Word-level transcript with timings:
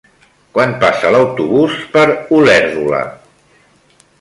Quan 0.53 0.71
passa 0.83 1.11
l'autobús 1.15 1.75
per 1.97 2.05
Olèrdola? 2.39 3.03